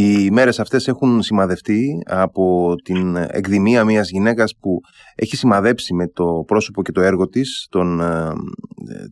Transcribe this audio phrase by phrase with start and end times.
[0.00, 4.80] Οι μέρες αυτές έχουν σημαδευτεί από την εκδημία μιας γυναίκας που
[5.14, 8.32] έχει σημαδέψει με το πρόσωπο και το έργο της τον, ε,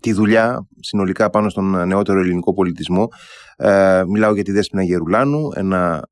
[0.00, 3.08] τη δουλειά συνολικά πάνω στον νεότερο ελληνικό πολιτισμό.
[3.56, 6.02] Ε, μιλάω για τη Δέσποινα Γερουλάνου, ένα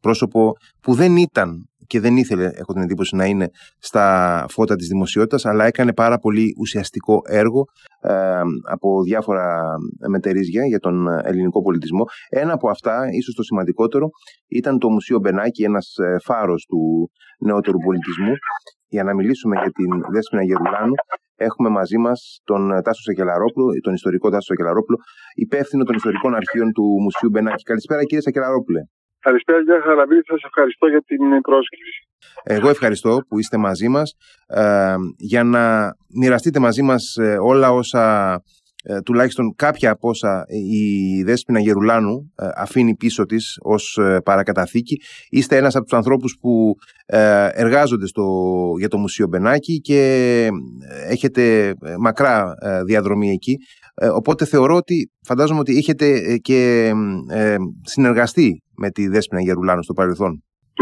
[0.00, 3.46] πρόσωπο που δεν ήταν και δεν ήθελε, έχω την εντύπωση, να είναι
[3.78, 4.06] στα
[4.48, 7.64] φώτα της δημοσιότητας, αλλά έκανε πάρα πολύ ουσιαστικό έργο
[8.00, 9.46] ε, από διάφορα
[10.08, 12.04] μετερίζια για τον ελληνικό πολιτισμό.
[12.28, 14.08] Ένα από αυτά, ίσως το σημαντικότερο,
[14.48, 17.10] ήταν το Μουσείο Μπενάκη, ένας ε, φάρος του
[17.46, 18.32] νεότερου πολιτισμού.
[18.88, 20.94] Για να μιλήσουμε για την Δέσποινα Γερουλάνου,
[21.34, 24.96] έχουμε μαζί μας τον Τάσο Σακελαρόπουλο, τον ιστορικό Τάσο Σακελαρόπουλο,
[25.34, 27.62] υπεύθυνο των ιστορικών αρχείων του Μουσείου Μπενάκη.
[27.62, 28.80] Καλησπέρα, κύριε Σακελαρόπουλε.
[29.22, 32.08] Καλησπέρα κύριε Χαραμπίδη, σας ευχαριστώ για την πρόσκληση.
[32.42, 34.14] Εγώ ευχαριστώ που είστε μαζί μας
[34.46, 38.34] ε, για να μοιραστείτε μαζί μας ε, όλα όσα
[38.84, 45.00] ε, τουλάχιστον κάποια από όσα η Δέσποινα Γερουλάνου ε, αφήνει πίσω της ως παρακαταθήκη.
[45.30, 46.74] Είστε ένας από τους ανθρώπους που
[47.52, 48.24] εργάζονται στο,
[48.78, 50.48] για το Μουσείο Μπενάκη και
[51.08, 53.56] έχετε μακρά διαδρομή εκεί.
[54.12, 56.92] Οπότε θεωρώ ότι φαντάζομαι ότι είχετε και
[57.82, 60.32] συνεργαστεί με τη Δέσποινα Γερουλάνου στο παρελθόν;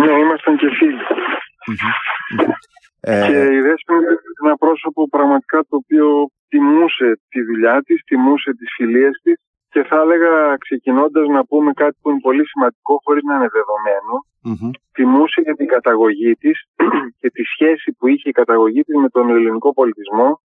[0.02, 1.04] Ναι, ήμασταν και φιλοι
[3.00, 6.06] ε, Και η Δέσποινα είναι ένα πρόσωπο πραγματικά το οποίο
[6.48, 9.36] τιμούσε τη δουλειά της, τιμούσε τις φιλίες της
[9.72, 13.48] και θα έλεγα ξεκινώντας να πούμε κάτι που είναι πολύ σημαντικό χωρίς να είναι
[14.92, 16.56] τιμούσε για την καταγωγή της
[17.20, 20.40] και τη σχέση που είχε η καταγωγή της με τον ελληνικό πολιτισμό,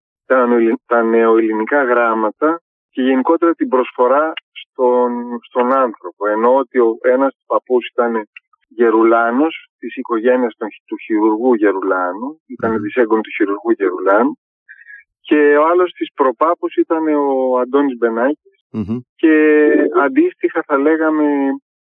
[0.86, 4.34] τα νεοελληνικά γράμματα και γενικότερα την προσφορά
[4.76, 5.12] στον,
[5.48, 6.28] στον άνθρωπο.
[6.28, 8.28] Ενώ ότι ο ένας παππούς ήταν
[8.68, 10.54] Γερουλάνος της οικογένειας
[10.86, 12.80] του χειρουργού Γερουλάνου, ήταν mm.
[12.80, 14.38] δυσέγγον του χειρουργού Γερουλάνου
[15.22, 17.98] και ο άλλος της προπάπους ήταν ο Αντώνης
[19.16, 19.34] και
[20.02, 21.26] αντίστοιχα θα λέγαμε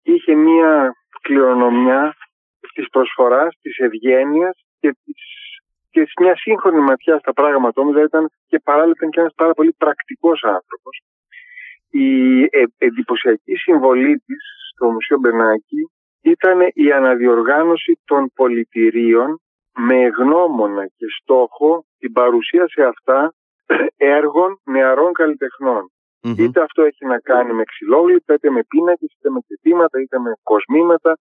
[0.04, 2.16] είχε μία κληρονομιά
[2.74, 5.22] της προσφοράς, της ευγένειας και, της,
[5.90, 9.54] και μια σύγχρονη ματιά στα πράγματα όμως δηλαδή ήταν και παράλληλα ήταν και ένας πάρα
[9.54, 11.02] πολύ πρακτικός άνθρωπος
[11.98, 15.92] η ε, εντυπωσιακή συμβολή της στο Μουσείο Μπενάκη
[16.22, 19.42] ήταν η αναδιοργάνωση των πολιτηρίων
[19.78, 23.34] με γνώμονα και στόχο την παρουσία σε αυτά
[23.98, 25.12] έργων νεαρών
[26.38, 30.32] Είτε αυτό έχει να κάνει με ξυλόγλυπτα, είτε με πίνακες, είτε με κετήματα, είτε με
[30.44, 31.18] κοσμήματα,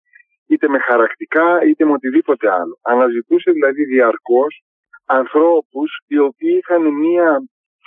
[0.46, 2.78] είτε με χαρακτικά, είτε με οτιδήποτε άλλο.
[2.82, 4.62] Αναζητούσε δηλαδή διαρκώς
[5.04, 7.42] ανθρώπους οι οποίοι είχαν μία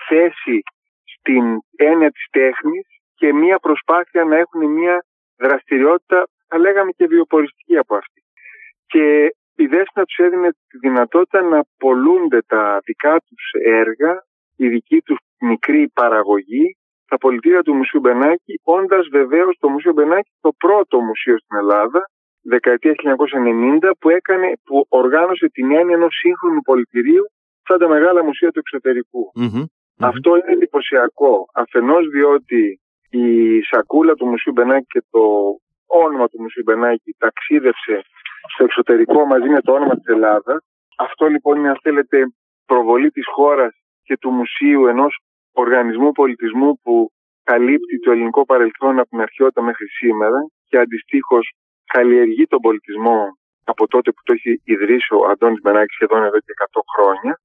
[0.08, 0.64] θέση
[1.24, 5.06] στην έννοια της τέχνης και μία προσπάθεια να έχουν μία
[5.38, 8.22] δραστηριότητα, θα λέγαμε και βιοποριστική από αυτή.
[8.86, 14.24] Και η Δέσποινα τους έδινε τη δυνατότητα να πολλούνται τα δικά τους έργα,
[14.56, 20.32] η δική τους μικρή παραγωγή, στα πολιτεία του Μουσείου Μπενάκη, όντας βεβαίως το Μουσείο Μπενάκη
[20.42, 22.02] το πρώτο μουσείο στην Ελλάδα,
[22.42, 27.26] δεκαετία 1990, που, έκανε, που οργάνωσε την έννοια ενός σύγχρονου πολιτηρίου
[27.68, 28.62] σαν τα μεγάλα μουσεία του
[29.98, 31.46] εξωτερικου αυτό είναι εντυπωσιακό.
[31.54, 35.24] Αφενός διότι η σακούλα του Μουσείου Μπενάκη και το
[35.86, 38.02] όνομα του Μουσείου Μπενάκη ταξίδευσε
[38.54, 40.66] στο εξωτερικό μαζί με το όνομα της Ελλάδας.
[40.98, 42.18] Αυτό λοιπόν είναι αν θέλετε
[42.66, 43.74] προβολή της χώρας
[44.04, 45.20] και του μουσείου ενός
[45.52, 47.12] οργανισμού πολιτισμού που
[47.44, 51.54] καλύπτει το ελληνικό παρελθόν από την αρχαιότητα μέχρι σήμερα και αντιστοίχως
[51.86, 56.54] καλλιεργεί τον πολιτισμό από τότε που το έχει ιδρύσει ο Αντώνης Μπενάκης σχεδόν εδώ και
[56.72, 57.40] 100 χρόνια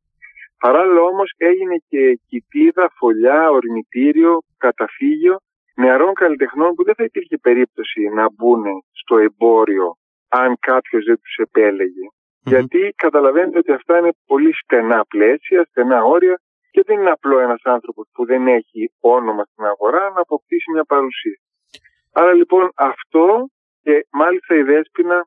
[0.59, 5.37] Παράλληλα όμως έγινε και κοιτίδα, φωλιά, ορμητήριο, καταφύγιο
[5.77, 9.97] νεαρών καλλιτεχνών που δεν θα υπήρχε περίπτωση να μπουν στο εμπόριο
[10.29, 12.07] αν κάποιος δεν τους επελεγε
[12.45, 17.61] Γιατί καταλαβαίνετε ότι αυτά είναι πολύ στενά πλαίσια, στενά όρια και δεν είναι απλό ένας
[17.63, 21.39] άνθρωπος που δεν έχει όνομα στην αγορά να αποκτήσει μια παρουσία.
[22.13, 23.49] Άρα λοιπόν αυτό
[23.83, 25.27] και μάλιστα η Δέσποινα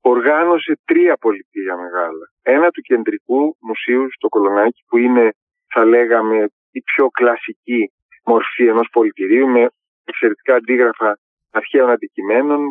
[0.00, 2.26] οργάνωσε τρία πολιτεία μεγάλα.
[2.46, 5.32] Ένα του κεντρικού μουσείου στο Κολονάκι που είναι
[5.72, 7.92] θα λέγαμε η πιο κλασική
[8.24, 9.68] μορφή ενός πολιτηρίου με
[10.04, 11.18] εξαιρετικά αντίγραφα
[11.50, 12.70] αρχαίων αντικειμένων,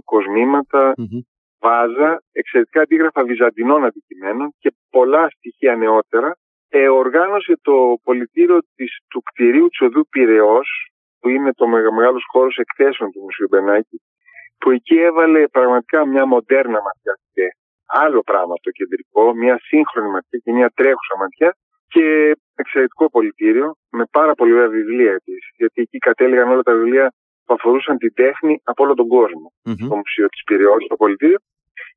[1.59, 6.35] βάζα, εξαιρετικά αντίγραφα βυζαντινών αντικειμένων και πολλά στοιχεία νεότερα.
[6.69, 13.11] Ε, οργάνωσε το πολιτήριο της, του κτηρίου Τσοδού Πυραιός, που είναι το μεγάλος χώρος εκθέσεων
[13.11, 14.01] του Μουσείου Μπενάκη,
[14.57, 17.55] που εκεί έβαλε πραγματικά μια μοντέρνα ματιά και
[18.01, 21.55] άλλο πράγμα το κεντρικό, μια σύγχρονη ματιά και μια τρέχουσα ματιά
[21.87, 25.53] και εξαιρετικό πολιτήριο με πάρα πολύ ωραία βιβλία επίσης.
[25.57, 27.13] Γιατί εκεί κατέληγαν όλα τα βιβλία
[27.45, 29.53] που αφορούσαν την τέχνη από όλο τον κόσμο.
[29.65, 29.87] Mm-hmm.
[29.89, 31.37] Το Μουσείο της Πυραιό, το πολιτήριο.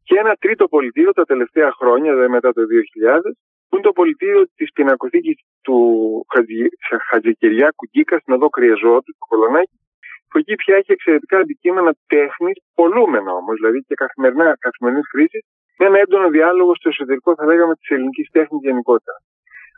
[0.03, 3.21] Και ένα τρίτο πολιτήριο τα τελευταία χρόνια, δηλαδή μετά το 2000,
[3.69, 5.77] που είναι το πολιτήριο της πινακοθήκης του
[6.33, 6.69] Χατζη,
[7.11, 9.77] Χατζικυριάκου Γκίκα στην οδό Κρυεζότου, του Κολονάκη,
[10.29, 15.56] που εκεί πια έχει εξαιρετικά αντικείμενα τέχνης, πολλούμενα όμως, δηλαδή και καθημερινά, καθημερινής χρήσης, με
[15.85, 19.19] ένα έντονο διάλογο στο εσωτερικό, θα λέγαμε, της ελληνικής τέχνης γενικότερα.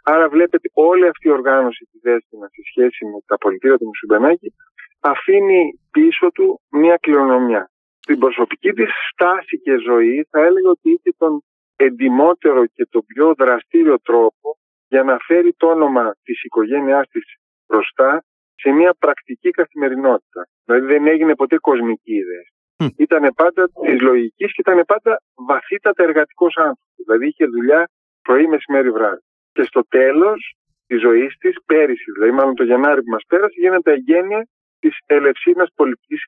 [0.05, 4.55] Άρα βλέπετε όλη αυτή η οργάνωση της Δέσποινας σε σχέση με τα πολιτεία του Μουσουμπενάκη
[5.01, 7.71] αφήνει πίσω του μια κληρονομιά.
[7.99, 11.43] Στην προσωπική της στάση και ζωή θα έλεγα ότι είχε τον
[11.77, 14.59] εντιμότερο και τον πιο δραστήριο τρόπο
[14.89, 17.25] για να φέρει το όνομα της οικογένειάς της
[17.67, 18.25] μπροστά
[18.55, 20.49] σε μια πρακτική καθημερινότητα.
[20.65, 22.47] Δηλαδή δεν έγινε ποτέ κοσμική ιδέα.
[22.79, 22.89] Mm.
[22.97, 26.95] Ήταν πάντα της λογικής και ήταν πάντα βαθύτατα εργατικός άνθρωπος.
[26.97, 27.89] Δηλαδή είχε δουλειά
[28.23, 29.23] πρωί, μεσημέρι, βράδυ.
[29.53, 30.55] Και στο τέλος
[30.87, 34.49] της ζωής της, πέρυσι, δηλαδή μάλλον το Γενάρη που μας πέρασε, γίνεται εγγένεια
[34.79, 35.69] της Ελευσίνας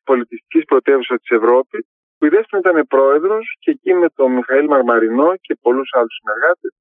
[0.05, 1.87] πολιτιστικής πρωτεύουσας της Ευρώπης,
[2.19, 6.73] που η Δέσποινα ήταν πρόεδρος και εκεί με τον Μιχαήλ Μαρμαρινό και πολλούς άλλους συνεργάτες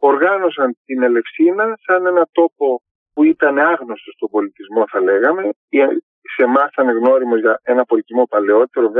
[0.00, 2.82] οργάνωσαν την Ελευσίνα σαν ένα τόπο
[3.12, 5.50] που ήταν άγνωστο στον πολιτισμό, θα λέγαμε.
[6.36, 8.90] Σε εμάς ήταν γνώριμο για ένα πολιτισμό παλαιότερο,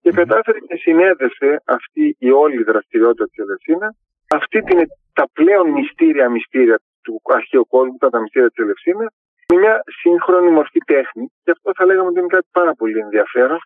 [0.00, 3.94] Και κατάφερε και συνέδεσε αυτή η όλη δραστηριότητα της Ελευσίνα,
[4.28, 4.78] αυτή την,
[5.12, 9.12] τα πλέον μυστήρια μυστήρια του αρχαίου κόσμου, τα, τα μυστήρια της Ελευσίνα,
[9.48, 11.32] με μια σύγχρονη μορφή τέχνη.
[11.42, 13.58] Και αυτό θα λέγαμε ότι είναι κάτι πάρα πολύ ενδιαφέρον,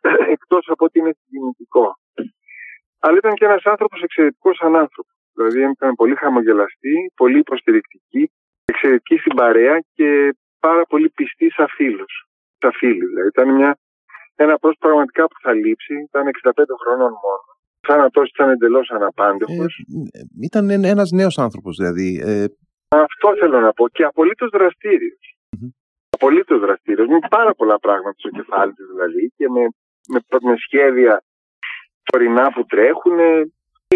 [0.34, 1.98] εκτός από ότι είναι συγκινητικό.
[2.98, 5.08] Αλλά ήταν και ένας άνθρωπος εξαιρετικός σαν άνθρωπο.
[5.34, 8.30] Δηλαδή ήταν πολύ χαμογελαστή, πολύ υποστηρικτική,
[8.64, 10.36] εξαιρετική στην παρέα και
[10.68, 12.12] πάρα πολύ πιστή σαν φίλος.
[12.60, 13.28] Σαν φίλη δηλαδή.
[13.34, 13.70] Ήταν μια,
[14.44, 15.94] ένα πρόσωπο πραγματικά που θα λείψει.
[16.08, 17.44] Ήταν 65 χρονών μόνο.
[17.86, 19.72] Θάνατό ήταν εντελώς αναπάντεχος.
[20.12, 20.64] Ε, ήταν
[20.94, 22.08] ένας νέος άνθρωπος δηλαδή.
[22.24, 22.44] Ε...
[22.88, 23.88] Αυτό θέλω να πω.
[23.88, 25.24] Και απολύτως δραστήριος.
[25.50, 25.70] Mm-hmm.
[26.10, 27.08] Απολύτως δραστήριος.
[27.08, 29.62] Με πάρα πολλά πράγματα στο κεφάλι του δηλαδή και με,
[30.12, 30.18] με,
[30.48, 31.22] με σχέδια
[32.04, 33.18] τωρινά που τρέχουν.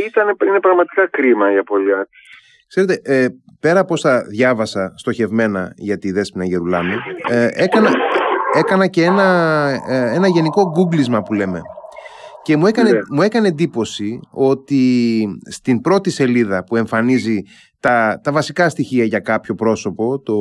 [0.07, 2.05] Ήταν, είναι πραγματικά κρίμα η απολύτω.
[2.71, 3.29] Ξέρετε, ε,
[3.61, 6.95] πέρα από όσα διάβασα στοχευμένα για τη Δέσποινα Γερουλάνου,
[7.31, 7.91] ε, έκανα,
[8.55, 9.25] έκανα και ένα,
[9.89, 11.61] ε, ένα γενικό γκούγκλισμα που λέμε.
[12.43, 12.99] Και μου έκανε, ναι.
[13.11, 17.43] μου έκανε εντύπωση ότι στην πρώτη σελίδα που εμφανίζει
[17.81, 20.35] τα, τα βασικά στοιχεία για κάποιο πρόσωπο, το,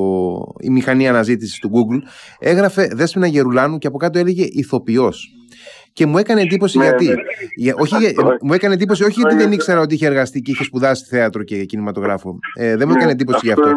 [0.60, 2.08] η μηχανή αναζήτησης του Google,
[2.40, 5.39] έγραφε Δέσποινα Γερουλάνου και από κάτω έλεγε ηθοποιός.
[6.00, 7.08] Και μου έκανε εντύπωση ναι, γιατί.
[7.08, 7.72] Ναι.
[7.76, 7.96] όχι,
[8.42, 11.64] μου έκανε εντύπωση όχι γιατί δεν ήξερα ότι είχε εργαστεί και είχε σπουδάσει θέατρο και
[11.64, 12.40] κινηματογράφο.
[12.54, 13.68] Ε, δεν μου έκανε εντύπωση γι' αυτό.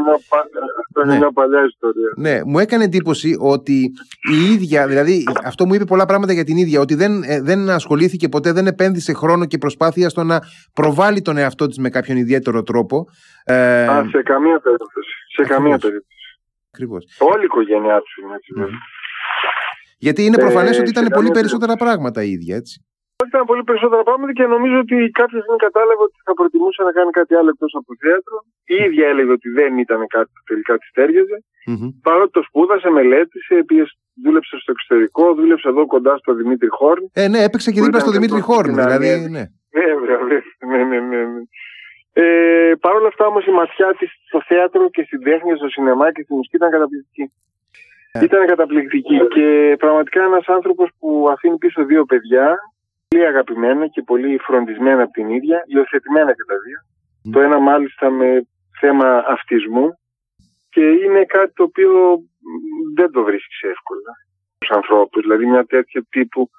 [0.86, 2.12] Αυτό είναι μια παλιά ιστορία.
[2.16, 3.92] Ναι, μου έκανε εντύπωση ότι
[4.32, 7.70] η ίδια, δηλαδή αυτό μου είπε πολλά πράγματα για την ίδια, ότι δεν, ε, δεν
[7.70, 10.40] ασχολήθηκε ποτέ, δεν επένδυσε χρόνο και προσπάθεια στο να
[10.74, 13.06] προβάλλει τον εαυτό της με κάποιον ιδιαίτερο τρόπο.
[13.44, 15.10] Ε, Α, σε καμία περίπτωση.
[15.36, 16.16] Σε καμία περίπτωση.
[16.72, 17.04] Ακριβώς.
[17.18, 18.52] Όλη η οικογένειά του είναι έτσι.
[20.06, 22.74] Γιατί είναι προφανές ε, ότι ήταν πολύ περισσότερα πράγματα η ίδια, έτσι.
[23.30, 27.10] Ήταν πολύ περισσότερα πράγματα και νομίζω ότι κάποιος δεν κατάλαβε ότι θα προτιμούσε να κάνει
[27.20, 28.36] κάτι άλλο εκτός από θέατρο.
[28.74, 31.38] Η ίδια έλεγε ότι δεν ήταν κάτι που τελικά της τέριαζε.
[31.68, 31.90] Mm-hmm.
[32.06, 33.54] Παρότι το σπούδασε, μελέτησε,
[34.22, 37.02] δούλεψε στο εξωτερικό, δούλεψε εδώ κοντά στο Δημήτρη Χόρν.
[37.12, 38.74] Ε, ναι, έπαιξε και δίπλα στο Δημήτρη Χόρν.
[38.82, 39.44] Δηλαδή, ναι.
[39.76, 39.88] Ναι,
[40.70, 41.42] ναι, ναι, ναι, ναι.
[42.22, 46.06] Ε, Παρ' όλα αυτά όμως η ματιά της στο θέατρο και στην τέχνη, στο σινεμά
[46.12, 47.24] και στη μουσική ήταν καταπληκτική.
[48.12, 48.24] Ε.
[48.24, 52.56] Ήταν καταπληκτική και πραγματικά ένας άνθρωπος που αφήνει πίσω δύο παιδιά,
[53.08, 56.78] πολύ αγαπημένα και πολύ φροντισμένα από την ίδια, υιοθετημένα και τα δύο.
[57.32, 58.46] Το ένα μάλιστα με
[58.80, 59.86] θέμα αυτισμού
[60.68, 61.90] και είναι κάτι το οποίο
[62.94, 64.12] δεν το βρίσκεις εύκολα
[64.56, 66.50] στους ανθρώπους, δηλαδή μια τέτοια τύπου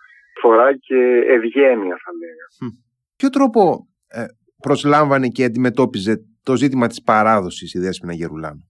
[0.42, 2.76] φορά και ευγένεια θα λέγα.
[3.16, 4.26] Ποιο τρόπο ε,
[4.62, 8.68] προσλάμβανε και αντιμετώπιζε το ζήτημα της παράδοσης η Δέσποινα Γερουλάνου.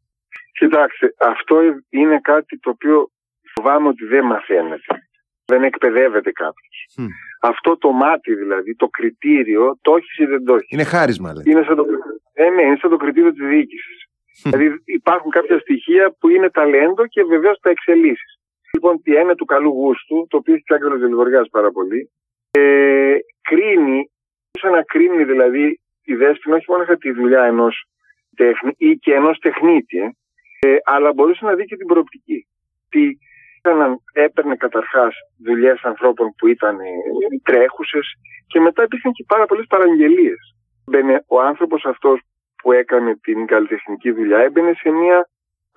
[0.60, 3.10] Κοιτάξτε, αυτό είναι κάτι το οποίο
[3.54, 5.08] φοβάμαι ότι δεν μαθαίνεται.
[5.46, 6.88] Δεν εκπαιδεύεται κάποιος.
[7.42, 10.70] Αυτό το μάτι δηλαδή, το κριτήριο, το έχεις ή δεν το έχεις.
[10.70, 11.44] Είναι χάρισμα, λέει.
[11.46, 11.86] Είναι σαν το,
[12.34, 14.08] ε, ναι, είναι σαν το κριτήριο της διοίκησης.
[14.44, 18.40] δηλαδή υπάρχουν κάποια στοιχεία που είναι ταλέντο και βεβαίως τα εξελίσσεις.
[18.74, 22.12] Λοιπόν, τι είναι του καλού γούστου, το οποίο έχει και ο πάρα πολύ,
[22.52, 24.12] ε, κρίνει,
[24.60, 27.86] σαν να κρίνει δηλαδή η δέσποινα όχι μόνο τη δουλειά ενός
[28.36, 30.18] τέχνη ή και ενός τεχνίτη,
[30.64, 32.48] ε, ε, αλλά μπορούσε να δει και την προοπτική.
[32.90, 33.18] Τι
[34.14, 35.16] έπαιρνε καταρχάς
[35.46, 36.92] δουλειές ανθρώπων που ήταν ε,
[37.44, 38.08] τρέχουσες
[38.48, 40.56] και μετά υπήρχαν και πάρα πολλές παραγγελίες.
[41.28, 42.22] Ο άνθρωπος αυτός
[42.62, 45.30] που έκανε την καλλιτεχνική δουλειά έμπαινε σε μια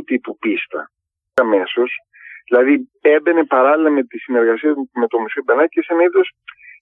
[0.05, 0.91] τύπου πίστα
[1.35, 1.91] αμέσως.
[2.49, 6.31] Δηλαδή έμπαινε παράλληλα με τη συνεργασία με το Μουσείο Μπενάκη σε ένα είδος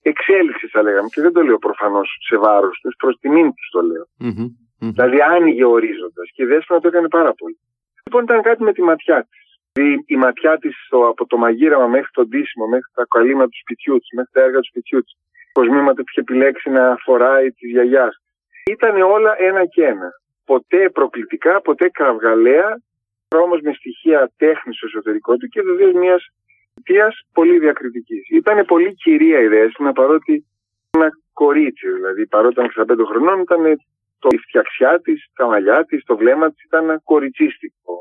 [0.01, 1.07] εξέλιξης, θα λέγαμε.
[1.11, 4.05] Και δεν το λέω προφανώς σε βάρος τους, προς τιμήν τους το λέω.
[4.25, 4.49] Mm-hmm.
[4.79, 7.59] Δηλαδή άνοιγε ορίζοντας και η Δέσποινα το έκανε πάρα πολύ.
[8.05, 9.59] Λοιπόν, ήταν κάτι με τη ματιά της.
[9.71, 13.97] Δηλαδή, η ματιά της από το μαγείραμα μέχρι το ντύσιμο, μέχρι τα καλύματα του σπιτιού
[13.97, 15.13] της, μέχρι τα έργα του σπιτιού της,
[15.51, 18.21] κοσμήματα που είχε επιλέξει να φοράει της γιαγιάς.
[18.71, 20.09] Ήταν όλα ένα και ένα.
[20.45, 22.81] Ποτέ προκλητικά, ποτέ κραυγαλαία,
[23.35, 26.29] όμω με στοιχεία τέχνης στο εσωτερικό του και βεβαίως μιας
[26.73, 28.29] πολιτεία πολύ διακριτικής.
[28.29, 30.45] Ήταν πολύ κυρία η Δέσποινα παρότι
[30.91, 33.79] ένα κορίτσι, δηλαδή παρότι ήταν 65 χρονών, ήταν
[34.25, 37.95] το φτιαξιά της, τα μαλλιά της, το βλέμμα της ήταν κοριτσίστικο.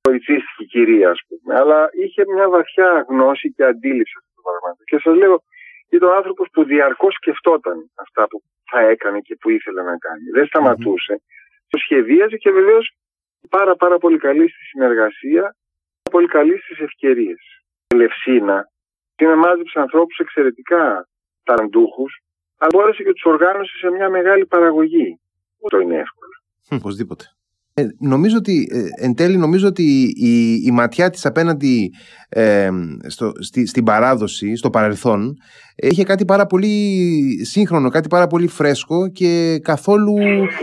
[0.00, 1.58] Κοριτσίστικη κυρία, ας πούμε.
[1.60, 4.84] Αλλά είχε μια βαθιά γνώση και αντίληψη αυτών των πραγμάτων.
[4.90, 5.42] Και σας λέω,
[5.88, 10.26] ήταν ο άνθρωπος που διαρκώς σκεφτόταν αυτά που θα έκανε και που ήθελε να κάνει.
[10.36, 11.14] Δεν σταματούσε.
[11.14, 11.68] Mm-hmm.
[11.68, 12.96] Το σχεδίαζε και βεβαίως
[13.50, 15.56] πάρα πάρα πολύ καλή στη συνεργασία,
[16.10, 17.42] πολύ καλή στις ευκαιρίες.
[17.94, 18.68] Η Λευσίνα
[19.18, 21.08] είναι μάζεψε ανθρώπους εξαιρετικά
[21.44, 22.12] ταραντούχους,
[22.58, 25.18] αλλά μπόρεσε και τους οργάνωσε σε μια μεγάλη παραγωγή.
[25.64, 26.32] Αυτό είναι εύκολο.
[26.70, 27.24] Οπωσδήποτε.
[27.76, 31.90] Ε, νομίζω ότι, ε, εν τέλει, νομίζω ότι η, η ματιά της απέναντι
[32.28, 32.70] ε,
[33.06, 35.32] στο, στη, στην παράδοση, στο παρελθόν,
[35.76, 36.68] είχε κάτι πάρα πολύ
[37.44, 40.14] σύγχρονο, κάτι πάρα πολύ φρέσκο και καθόλου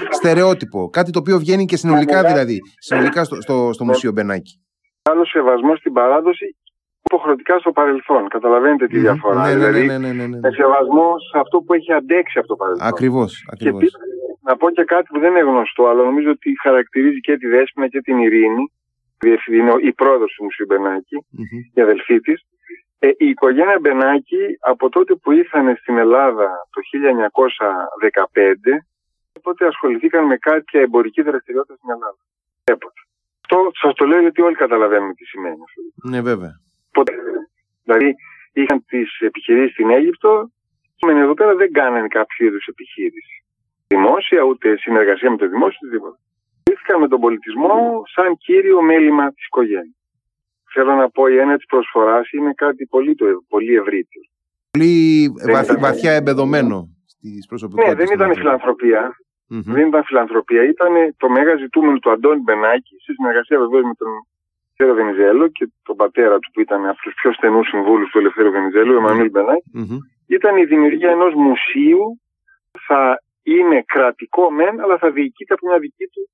[0.09, 0.89] στερεότυπο.
[0.89, 4.61] Κάτι το οποίο βγαίνει και συνολικά δηλαδή, συνολικά στο, στο, στο Μουσείο Μπενάκη.
[5.01, 6.55] Άλλο σεβασμός στην παράδοση
[7.03, 8.27] υποχρεωτικά στο παρελθόν.
[8.27, 9.41] Καταλαβαίνετε τη διαφορά.
[9.41, 10.39] Ναι, ναι, δηλαδή, ναι, ναι, ναι, ναι.
[10.39, 12.87] με σεβασμό σε αυτό που έχει αντέξει από το παρελθόν.
[12.87, 13.81] Ακριβώς, Και ακριβώς.
[13.81, 13.95] επίσης,
[14.41, 17.87] να πω και κάτι που δεν είναι γνωστό, αλλά νομίζω ότι χαρακτηρίζει και τη Δέσποινα
[17.87, 18.71] και την Ειρήνη,
[19.51, 21.59] είναι η πρόεδρο του Μουσείου Μπενάκη, Μμμ.
[21.73, 22.41] η αδελφή της.
[22.99, 28.85] Ε, η οικογένεια Μπενάκη από τότε που ήρθαν στην Ελλάδα το 1915,
[29.41, 32.21] τότε ασχοληθήκαν με κάποια εμπορική δραστηριότητα στην Ελλάδα.
[32.63, 33.01] Έποτε.
[33.41, 36.09] Αυτό σας το λέω γιατί όλοι καταλαβαίνουμε τι σημαίνει αυτό.
[36.09, 36.53] Ναι, βέβαια.
[36.91, 37.13] Ποτέ.
[37.83, 38.15] Δηλαδή
[38.53, 40.51] είχαν τις επιχειρήσεις στην Αίγυπτο
[40.95, 43.43] και εδώ πέρα δεν κάνανε κάποιο είδους επιχείρηση.
[43.95, 46.17] Δημόσια, ούτε συνεργασία με το δημόσιο, τίποτα.
[46.71, 49.95] Ήρθαν με τον πολιτισμό σαν κύριο μέλημα της οικογένειας.
[50.73, 54.25] Θέλω να πω, η έννοια της προσφοράς είναι κάτι πολύ, το, πολύ ευρύτερο.
[54.71, 56.77] Πολύ Δεν βαθ- ήταν- βαθιά εμπεδομένο
[57.13, 57.97] στις Ναι, προσωπικότητες.
[57.97, 58.41] δεν των ήταν ανθρώπων.
[58.41, 59.01] φιλανθρωπία.
[59.53, 59.73] Μμμ.
[59.77, 60.63] Δεν ήταν φιλανθρωπία.
[60.63, 64.07] Ήταν το μέγα ζητούμενο του Αντώνη Μπενάκη, σε συνεργασία βεβαίως με τον
[64.75, 68.51] Ελευθέριο Βενιζέλο και τον πατέρα του που ήταν από τους πιο στενούς συμβούλους του Ελευθέρου
[68.51, 69.63] Βενιζέλου, ο Εμμανουήλ Μπενάκη.
[69.73, 69.97] Μμμ.
[70.37, 72.01] ήταν η δημιουργία ενός μουσείου
[72.87, 76.29] θα είναι κρατικό μεν, αλλά θα διοικείται από μια δική του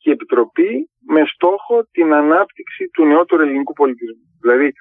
[0.00, 4.22] και επιτροπή με στόχο την ανάπτυξη του νεότερου ελληνικού πολιτισμού.
[4.40, 4.72] Δηλαδή,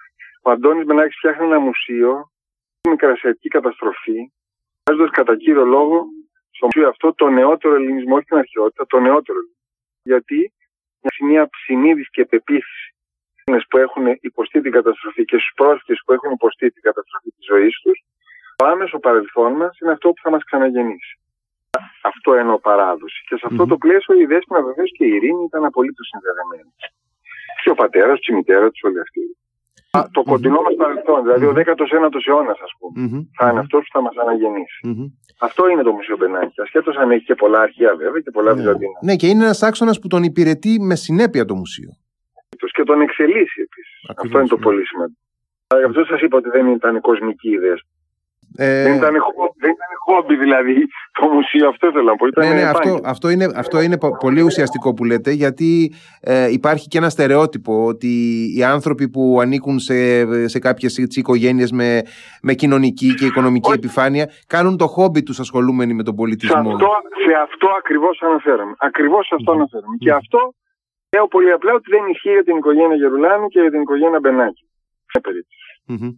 [0.43, 2.31] ο Αντώνης Μπενάκης φτιάχνει ένα μουσείο,
[2.81, 4.31] τη μικρασιατική καταστροφή,
[4.85, 6.05] βάζοντας κατά κύριο λόγο
[6.51, 9.65] στο μουσείο αυτό το νεότερο ελληνισμό, όχι την αρχαιότητα, το νεότερο ελληνισμό.
[10.03, 10.53] Γιατί
[11.01, 16.31] είναι μια συνείδηση και πεποίθησης που έχουν υποστεί την καταστροφή και στους πρόσφυγες που έχουν
[16.31, 18.03] υποστεί την καταστροφή της ζωής τους,
[18.55, 21.19] το άμεσο παρελθόν μας είναι αυτό που θα μας ξαναγεννήσει.
[22.09, 23.19] Αυτό εννοώ παράδοση.
[23.27, 23.69] Και σε αυτό Μμμ.
[23.73, 26.69] το πλαίσιο η Δέσποινα βεβαίως και η Ειρήνη ήταν απολύτως συνδεδεμένη.
[27.63, 29.21] Και ο πατέρας της, η μητέρας της, όλοι αυτοί.
[29.97, 33.19] Α, Το κοντινό μας παρελθόν, δηλαδή ο 19ο αιώνα, ας πούμε, Μμμ.
[33.37, 34.79] θα είναι αυτός που θα μας αναγεννήσει.
[34.87, 35.05] Μμμ.
[35.47, 36.59] Αυτό είναι το Μουσείο Μπενάκης.
[36.59, 38.57] Ασχέτως αν έχει και πολλά αρχεία βέβαια και πολλά Ναι.
[38.57, 38.97] βυζαντίνα.
[39.01, 41.89] Ναι, και είναι ένας άξονας που τον υπηρετεί με συνέπεια το μουσείο.
[42.75, 43.99] Και τον εξελίσσει επίσης.
[44.09, 44.63] Ακριβώς, Αυτό είναι το ναι.
[44.63, 45.19] πολύ σημαντικό.
[45.67, 47.75] Αλλά Γι' αυτό σας είπα ότι δεν ήταν κοσμική ιδέα.
[48.55, 50.75] Ε, Δεν, ήταν, χο- δεν ήταν χόμπι δηλαδή
[51.19, 52.27] το μουσείο, αυτό θέλω να πω.
[52.27, 53.09] Ήταν ναι, ναι, αυτό, επάγγελμα.
[53.09, 57.85] αυτό είναι, αυτό είναι πο- πολύ ουσιαστικό που λέτε, γιατί ε, υπάρχει και ένα στερεότυπο
[57.85, 58.07] ότι
[58.57, 62.01] οι άνθρωποι που ανήκουν σε, σε κάποιες έτσι, οικογένειες με,
[62.41, 63.77] με κοινωνική και οικονομική Όχι.
[63.77, 66.69] επιφάνεια κάνουν το χόμπι τους ασχολούμενοι με τον Σε πολιτισμό.
[66.71, 66.89] αυτό,
[67.27, 68.73] σε αυτό ακριβώς αναφέρομαι.
[68.77, 69.59] Ακριβώς σε αυτό Μμμ.
[69.59, 69.95] αναφέρομαι.
[69.99, 70.39] Και αυτό
[71.15, 74.63] λέω πολύ απλά ότι δεν ισχύει για την οικογένεια Γερουλάνου και για την οικογένεια Μπενάκη.
[75.13, 75.65] Σε περίπτωση.
[75.85, 76.09] Μμμ.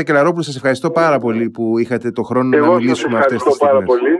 [0.00, 3.36] Κύριε Κελαρόπουλο, σας ευχαριστώ πάρα πολύ που είχατε το χρόνο να Εγώ σας μιλήσουμε αυτές
[3.36, 3.98] ευχαριστώ τις πάρα στιγμές.
[4.00, 4.14] πολύ.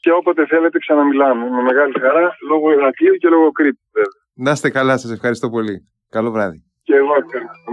[0.00, 1.44] Και όποτε θέλετε ξαναμιλάμε.
[1.56, 3.80] Με μεγάλη χαρά, λόγω Ηρακλείου και λόγω Κρήτη.
[3.92, 4.12] βέβαια.
[4.34, 5.76] Να είστε καλά, σας ευχαριστώ πολύ.
[6.16, 6.58] Καλό βράδυ.
[6.82, 7.62] Και εγώ ευχαριστώ.